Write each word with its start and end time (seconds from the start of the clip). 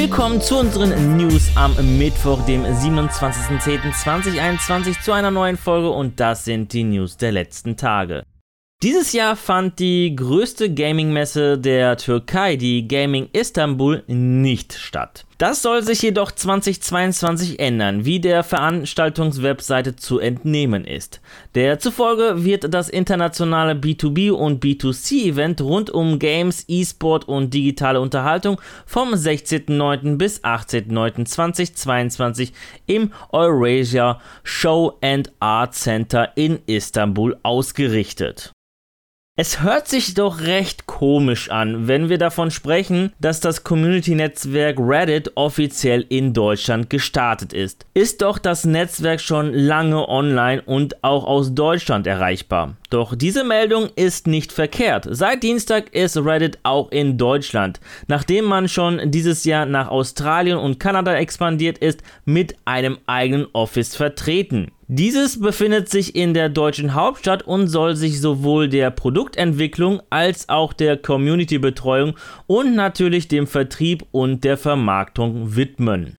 Willkommen 0.00 0.40
zu 0.40 0.60
unseren 0.60 1.16
News 1.16 1.50
am 1.56 1.74
Mittwoch, 1.98 2.46
dem 2.46 2.62
27.10.2021 2.62 5.02
zu 5.02 5.10
einer 5.10 5.32
neuen 5.32 5.56
Folge 5.56 5.90
und 5.90 6.20
das 6.20 6.44
sind 6.44 6.72
die 6.72 6.84
News 6.84 7.16
der 7.16 7.32
letzten 7.32 7.76
Tage. 7.76 8.22
Dieses 8.80 9.12
Jahr 9.12 9.34
fand 9.34 9.80
die 9.80 10.14
größte 10.14 10.72
Gaming-Messe 10.72 11.58
der 11.58 11.96
Türkei, 11.96 12.54
die 12.54 12.86
Gaming 12.86 13.28
Istanbul, 13.32 14.04
nicht 14.06 14.74
statt. 14.74 15.26
Das 15.38 15.62
soll 15.62 15.82
sich 15.84 16.02
jedoch 16.02 16.32
2022 16.32 17.60
ändern, 17.60 18.04
wie 18.04 18.18
der 18.18 18.42
Veranstaltungswebseite 18.42 19.94
zu 19.94 20.18
entnehmen 20.18 20.84
ist. 20.84 21.20
Der 21.54 21.78
zufolge 21.78 22.44
wird 22.44 22.74
das 22.74 22.88
internationale 22.88 23.74
B2B 23.74 24.32
und 24.32 24.64
B2C-Event 24.64 25.60
rund 25.60 25.90
um 25.90 26.18
Games, 26.18 26.64
E-Sport 26.66 27.28
und 27.28 27.54
digitale 27.54 28.00
Unterhaltung 28.00 28.60
vom 28.84 29.14
16.09. 29.14 30.16
bis 30.16 30.42
18.09.2022 30.42 32.50
im 32.86 33.12
Eurasia 33.30 34.20
Show 34.42 34.98
and 35.02 35.30
Art 35.38 35.76
Center 35.76 36.32
in 36.34 36.58
Istanbul 36.66 37.38
ausgerichtet. 37.44 38.50
Es 39.40 39.62
hört 39.62 39.86
sich 39.86 40.14
doch 40.14 40.40
recht 40.40 40.88
komisch 40.88 41.48
an, 41.48 41.86
wenn 41.86 42.08
wir 42.08 42.18
davon 42.18 42.50
sprechen, 42.50 43.12
dass 43.20 43.38
das 43.38 43.62
Community-Netzwerk 43.62 44.78
Reddit 44.80 45.30
offiziell 45.36 46.04
in 46.08 46.32
Deutschland 46.32 46.90
gestartet 46.90 47.52
ist. 47.52 47.86
Ist 47.94 48.20
doch 48.22 48.38
das 48.38 48.64
Netzwerk 48.64 49.20
schon 49.20 49.54
lange 49.54 50.08
online 50.08 50.60
und 50.62 51.04
auch 51.04 51.24
aus 51.24 51.54
Deutschland 51.54 52.08
erreichbar. 52.08 52.74
Doch 52.90 53.14
diese 53.14 53.44
Meldung 53.44 53.90
ist 53.94 54.26
nicht 54.26 54.50
verkehrt. 54.50 55.06
Seit 55.08 55.44
Dienstag 55.44 55.94
ist 55.94 56.16
Reddit 56.16 56.58
auch 56.64 56.90
in 56.90 57.16
Deutschland, 57.16 57.78
nachdem 58.08 58.44
man 58.44 58.66
schon 58.66 59.12
dieses 59.12 59.44
Jahr 59.44 59.66
nach 59.66 59.86
Australien 59.86 60.58
und 60.58 60.80
Kanada 60.80 61.14
expandiert 61.14 61.78
ist, 61.78 62.02
mit 62.24 62.56
einem 62.64 62.98
eigenen 63.06 63.46
Office 63.52 63.94
vertreten. 63.94 64.72
Dieses 64.90 65.38
befindet 65.38 65.90
sich 65.90 66.16
in 66.16 66.32
der 66.32 66.48
deutschen 66.48 66.94
Hauptstadt 66.94 67.42
und 67.42 67.68
soll 67.68 67.94
sich 67.94 68.22
sowohl 68.22 68.70
der 68.70 68.90
Produktentwicklung 68.90 70.00
als 70.08 70.48
auch 70.48 70.72
der 70.72 70.96
Community-Betreuung 70.96 72.14
und 72.46 72.74
natürlich 72.74 73.28
dem 73.28 73.46
Vertrieb 73.46 74.06
und 74.12 74.44
der 74.44 74.56
Vermarktung 74.56 75.54
widmen. 75.56 76.16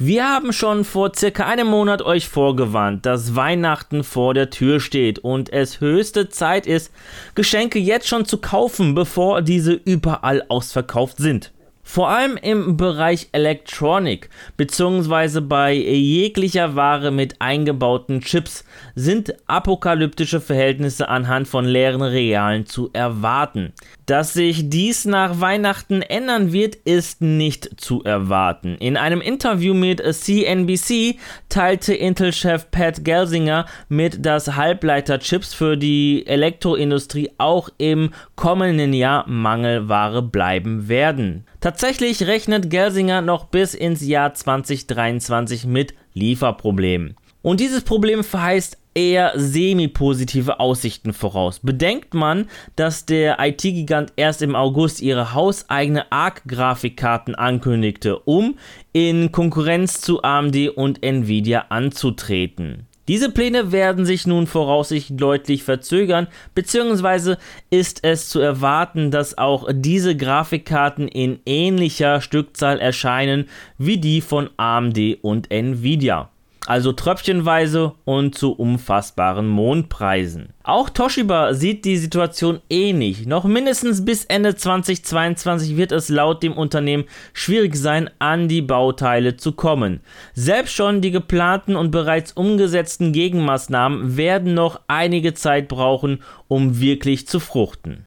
Wir 0.00 0.26
haben 0.26 0.54
schon 0.54 0.84
vor 0.84 1.12
circa 1.14 1.44
einem 1.44 1.66
Monat 1.66 2.00
euch 2.00 2.26
vorgewarnt, 2.26 3.04
dass 3.04 3.36
Weihnachten 3.36 4.02
vor 4.02 4.32
der 4.32 4.48
Tür 4.48 4.80
steht 4.80 5.18
und 5.18 5.52
es 5.52 5.82
höchste 5.82 6.30
Zeit 6.30 6.66
ist, 6.66 6.90
Geschenke 7.34 7.78
jetzt 7.78 8.08
schon 8.08 8.24
zu 8.24 8.38
kaufen, 8.38 8.94
bevor 8.94 9.42
diese 9.42 9.74
überall 9.74 10.42
ausverkauft 10.48 11.18
sind. 11.18 11.52
Vor 11.86 12.08
allem 12.08 12.38
im 12.38 12.78
Bereich 12.78 13.28
Electronic 13.32 14.30
bzw. 14.56 15.40
bei 15.40 15.74
jeglicher 15.74 16.74
Ware 16.74 17.10
mit 17.10 17.40
eingebauten 17.40 18.22
Chips 18.22 18.64
sind 18.94 19.34
apokalyptische 19.46 20.40
Verhältnisse 20.40 21.08
anhand 21.10 21.46
von 21.46 21.66
leeren 21.66 22.02
Regalen 22.02 22.64
zu 22.66 22.88
erwarten. 22.94 23.74
Dass 24.06 24.32
sich 24.32 24.70
dies 24.70 25.04
nach 25.04 25.40
Weihnachten 25.40 26.02
ändern 26.02 26.52
wird, 26.52 26.74
ist 26.74 27.20
nicht 27.20 27.80
zu 27.80 28.02
erwarten. 28.02 28.76
In 28.80 28.96
einem 28.96 29.20
Interview 29.20 29.74
mit 29.74 30.02
CNBC 30.02 31.16
teilte 31.48 31.94
Intel-Chef 31.94 32.70
Pat 32.70 33.04
Gelsinger 33.04 33.66
mit, 33.88 34.24
dass 34.24 34.56
Halbleiterchips 34.56 35.54
für 35.54 35.76
die 35.76 36.26
Elektroindustrie 36.26 37.30
auch 37.38 37.68
im 37.78 38.10
kommenden 38.36 38.92
Jahr 38.94 39.28
Mangelware 39.28 40.22
bleiben 40.22 40.88
werden. 40.88 41.46
Tatsächlich 41.64 42.26
rechnet 42.26 42.68
Gelsinger 42.68 43.22
noch 43.22 43.46
bis 43.46 43.72
ins 43.72 44.06
Jahr 44.06 44.34
2023 44.34 45.64
mit 45.64 45.94
Lieferproblemen. 46.12 47.16
Und 47.40 47.58
dieses 47.58 47.84
Problem 47.84 48.22
verheißt 48.22 48.76
eher 48.94 49.32
semi-positive 49.34 50.60
Aussichten 50.60 51.14
voraus. 51.14 51.60
Bedenkt 51.60 52.12
man, 52.12 52.50
dass 52.76 53.06
der 53.06 53.38
IT-Gigant 53.40 54.12
erst 54.16 54.42
im 54.42 54.54
August 54.54 55.00
ihre 55.00 55.32
hauseigene 55.32 56.12
ARC-Grafikkarten 56.12 57.34
ankündigte, 57.34 58.18
um 58.18 58.58
in 58.92 59.32
Konkurrenz 59.32 60.02
zu 60.02 60.22
AMD 60.22 60.68
und 60.68 61.02
Nvidia 61.02 61.64
anzutreten. 61.70 62.86
Diese 63.06 63.30
Pläne 63.30 63.70
werden 63.70 64.06
sich 64.06 64.26
nun 64.26 64.46
voraussichtlich 64.46 65.18
deutlich 65.18 65.62
verzögern, 65.62 66.26
beziehungsweise 66.54 67.38
ist 67.70 68.00
es 68.02 68.28
zu 68.28 68.40
erwarten, 68.40 69.10
dass 69.10 69.36
auch 69.36 69.68
diese 69.72 70.16
Grafikkarten 70.16 71.08
in 71.08 71.40
ähnlicher 71.44 72.20
Stückzahl 72.20 72.80
erscheinen 72.80 73.48
wie 73.76 73.98
die 73.98 74.20
von 74.20 74.48
AMD 74.56 75.18
und 75.22 75.50
Nvidia 75.50 76.30
also 76.66 76.92
tröpfchenweise 76.92 77.92
und 78.04 78.34
zu 78.34 78.52
unfassbaren 78.52 79.46
Mondpreisen. 79.46 80.50
Auch 80.62 80.88
Toshiba 80.88 81.52
sieht 81.54 81.84
die 81.84 81.96
Situation 81.96 82.60
ähnlich. 82.70 83.26
Noch 83.26 83.44
mindestens 83.44 84.04
bis 84.04 84.24
Ende 84.24 84.54
2022 84.54 85.76
wird 85.76 85.92
es 85.92 86.08
laut 86.08 86.42
dem 86.42 86.54
Unternehmen 86.54 87.04
schwierig 87.32 87.76
sein, 87.76 88.08
an 88.18 88.48
die 88.48 88.62
Bauteile 88.62 89.36
zu 89.36 89.52
kommen. 89.52 90.00
Selbst 90.32 90.74
schon 90.74 91.02
die 91.02 91.10
geplanten 91.10 91.76
und 91.76 91.90
bereits 91.90 92.32
umgesetzten 92.32 93.12
Gegenmaßnahmen 93.12 94.16
werden 94.16 94.54
noch 94.54 94.80
einige 94.86 95.34
Zeit 95.34 95.68
brauchen, 95.68 96.22
um 96.48 96.80
wirklich 96.80 97.28
zu 97.28 97.40
fruchten. 97.40 98.06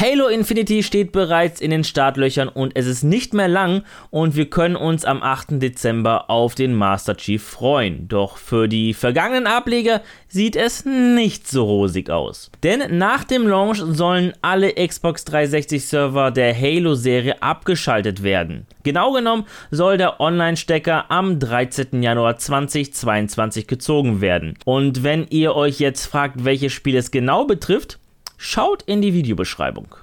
Halo 0.00 0.28
Infinity 0.28 0.84
steht 0.84 1.10
bereits 1.10 1.60
in 1.60 1.72
den 1.72 1.82
Startlöchern 1.82 2.48
und 2.48 2.76
es 2.76 2.86
ist 2.86 3.02
nicht 3.02 3.34
mehr 3.34 3.48
lang 3.48 3.82
und 4.10 4.36
wir 4.36 4.48
können 4.48 4.76
uns 4.76 5.04
am 5.04 5.24
8. 5.24 5.60
Dezember 5.60 6.30
auf 6.30 6.54
den 6.54 6.72
Master 6.72 7.16
Chief 7.16 7.42
freuen. 7.42 8.06
Doch 8.06 8.36
für 8.36 8.68
die 8.68 8.94
vergangenen 8.94 9.48
Ableger 9.48 10.00
sieht 10.28 10.54
es 10.54 10.84
nicht 10.84 11.48
so 11.48 11.64
rosig 11.64 12.10
aus. 12.10 12.52
Denn 12.62 12.96
nach 12.96 13.24
dem 13.24 13.48
Launch 13.48 13.78
sollen 13.78 14.34
alle 14.40 14.72
Xbox 14.74 15.24
360 15.24 15.84
Server 15.84 16.30
der 16.30 16.54
Halo-Serie 16.56 17.42
abgeschaltet 17.42 18.22
werden. 18.22 18.68
Genau 18.84 19.10
genommen 19.10 19.46
soll 19.72 19.98
der 19.98 20.20
Online-Stecker 20.20 21.10
am 21.10 21.40
13. 21.40 22.04
Januar 22.04 22.36
2022 22.36 23.66
gezogen 23.66 24.20
werden. 24.20 24.56
Und 24.64 25.02
wenn 25.02 25.26
ihr 25.30 25.56
euch 25.56 25.80
jetzt 25.80 26.06
fragt, 26.06 26.44
welches 26.44 26.72
Spiel 26.72 26.94
es 26.94 27.10
genau 27.10 27.46
betrifft, 27.46 27.98
Schaut 28.40 28.84
in 28.84 29.02
die 29.02 29.14
Videobeschreibung. 29.14 29.96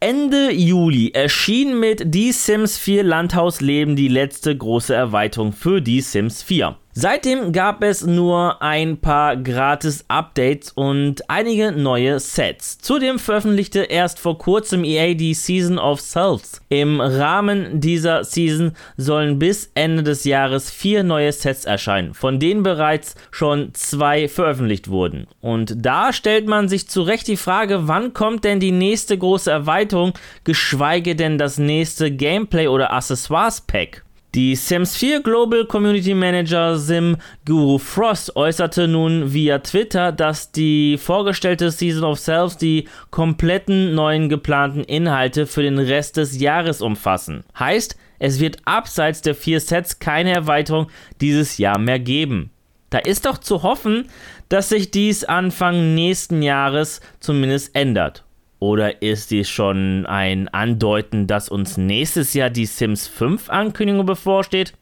Ende 0.00 0.52
Juli 0.52 1.12
erschien 1.12 1.80
mit 1.80 2.14
Die 2.14 2.30
Sims 2.30 2.76
4 2.76 3.02
Landhausleben 3.02 3.96
die 3.96 4.08
letzte 4.08 4.54
große 4.56 4.94
Erweiterung 4.94 5.52
für 5.52 5.80
Die 5.80 6.02
Sims 6.02 6.42
4. 6.42 6.76
Seitdem 7.00 7.52
gab 7.52 7.84
es 7.84 8.04
nur 8.04 8.60
ein 8.60 8.96
paar 8.96 9.36
gratis 9.36 10.04
Updates 10.08 10.72
und 10.72 11.30
einige 11.30 11.70
neue 11.70 12.18
Sets. 12.18 12.78
Zudem 12.78 13.20
veröffentlichte 13.20 13.84
erst 13.84 14.18
vor 14.18 14.36
kurzem 14.36 14.82
EA 14.82 15.14
die 15.14 15.34
Season 15.34 15.78
of 15.78 16.00
Selves. 16.00 16.60
Im 16.70 17.00
Rahmen 17.00 17.80
dieser 17.80 18.24
Season 18.24 18.72
sollen 18.96 19.38
bis 19.38 19.70
Ende 19.76 20.02
des 20.02 20.24
Jahres 20.24 20.72
vier 20.72 21.04
neue 21.04 21.30
Sets 21.30 21.66
erscheinen, 21.66 22.14
von 22.14 22.40
denen 22.40 22.64
bereits 22.64 23.14
schon 23.30 23.72
zwei 23.74 24.26
veröffentlicht 24.26 24.88
wurden. 24.90 25.28
Und 25.40 25.74
da 25.76 26.12
stellt 26.12 26.48
man 26.48 26.68
sich 26.68 26.88
zu 26.88 27.02
Recht 27.02 27.28
die 27.28 27.36
Frage, 27.36 27.86
wann 27.86 28.12
kommt 28.12 28.42
denn 28.42 28.58
die 28.58 28.72
nächste 28.72 29.16
große 29.16 29.52
Erweiterung, 29.52 30.14
geschweige 30.42 31.14
denn 31.14 31.38
das 31.38 31.58
nächste 31.58 32.10
Gameplay 32.10 32.66
oder 32.66 32.92
Accessoires 32.92 33.60
Pack? 33.60 34.02
Die 34.34 34.56
Sims 34.56 34.94
4 34.96 35.22
Global 35.22 35.64
Community 35.64 36.12
Manager 36.12 36.76
Sim 36.76 37.16
Guru 37.46 37.78
Frost 37.78 38.36
äußerte 38.36 38.86
nun 38.86 39.32
via 39.32 39.58
Twitter, 39.60 40.12
dass 40.12 40.52
die 40.52 40.98
vorgestellte 40.98 41.70
Season 41.70 42.04
of 42.04 42.18
Selves 42.18 42.58
die 42.58 42.86
kompletten 43.10 43.94
neuen 43.94 44.28
geplanten 44.28 44.84
Inhalte 44.84 45.46
für 45.46 45.62
den 45.62 45.78
Rest 45.78 46.18
des 46.18 46.38
Jahres 46.38 46.82
umfassen. 46.82 47.42
Heißt, 47.58 47.96
es 48.18 48.38
wird 48.38 48.58
abseits 48.66 49.22
der 49.22 49.34
vier 49.34 49.60
Sets 49.60 49.98
keine 49.98 50.34
Erweiterung 50.34 50.88
dieses 51.22 51.56
Jahr 51.56 51.78
mehr 51.78 51.98
geben. 51.98 52.50
Da 52.90 52.98
ist 52.98 53.24
doch 53.24 53.38
zu 53.38 53.62
hoffen, 53.62 54.10
dass 54.50 54.68
sich 54.68 54.90
dies 54.90 55.24
Anfang 55.24 55.94
nächsten 55.94 56.42
Jahres 56.42 57.00
zumindest 57.18 57.74
ändert. 57.74 58.24
Oder 58.60 59.02
ist 59.02 59.30
dies 59.30 59.48
schon 59.48 60.04
ein 60.06 60.48
Andeuten, 60.48 61.26
dass 61.26 61.48
uns 61.48 61.76
nächstes 61.76 62.34
Jahr 62.34 62.50
die 62.50 62.66
Sims 62.66 63.06
5 63.06 63.50
Ankündigung 63.50 64.04
bevorsteht? 64.04 64.72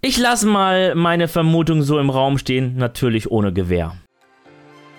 Ich 0.00 0.18
lasse 0.18 0.46
mal 0.46 0.94
meine 0.94 1.28
Vermutung 1.28 1.82
so 1.82 1.98
im 1.98 2.10
Raum 2.10 2.38
stehen, 2.38 2.76
natürlich 2.76 3.30
ohne 3.30 3.52
Gewehr. 3.52 3.96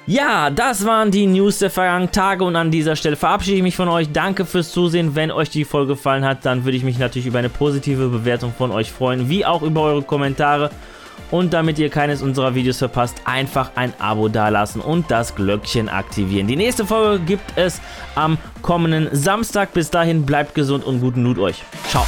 Ja, 0.08 0.52
das 0.52 0.86
waren 0.86 1.10
die 1.10 1.26
News 1.26 1.60
der 1.60 1.72
vergangenen 1.72 2.12
Tage 2.12 2.44
und 2.44 2.56
an 2.56 2.70
dieser 2.70 2.96
Stelle 2.96 3.16
verabschiede 3.16 3.58
ich 3.58 3.64
mich 3.64 3.76
von 3.76 3.88
euch. 3.88 4.12
Danke 4.12 4.46
fürs 4.46 4.72
Zusehen. 4.72 5.16
Wenn 5.16 5.32
euch 5.32 5.50
die 5.50 5.66
Folge 5.66 5.94
gefallen 5.94 6.24
hat, 6.24 6.46
dann 6.46 6.64
würde 6.64 6.78
ich 6.78 6.84
mich 6.84 7.00
natürlich 7.00 7.26
über 7.26 7.40
eine 7.40 7.50
positive 7.50 8.10
Bewertung 8.10 8.54
von 8.56 8.72
euch 8.72 8.92
freuen, 8.92 9.30
wie 9.30 9.46
auch 9.46 9.64
über 9.64 9.82
eure 9.82 10.04
Kommentare. 10.04 10.70
Und 11.32 11.54
damit 11.54 11.80
ihr 11.80 11.90
keines 11.90 12.22
unserer 12.22 12.56
Videos 12.56 12.78
verpasst, 12.78 13.16
einfach 13.26 13.72
ein 13.76 13.94
Abo 14.00 14.28
dalassen 14.28 14.82
und 14.82 15.10
das 15.10 15.36
Glöckchen 15.36 15.90
aktivieren. 15.90 16.48
Die 16.48 16.56
nächste 16.56 16.86
Folge 16.86 17.24
gibt 17.24 17.58
es 17.58 17.82
am 18.16 18.38
kommenden 18.62 19.10
Samstag. 19.12 19.74
Bis 19.74 19.90
dahin 19.90 20.26
bleibt 20.26 20.56
gesund 20.56 20.84
und 20.84 21.02
guten 21.02 21.24
Loot 21.24 21.40
euch. 21.40 21.64
Ciao. 21.90 22.06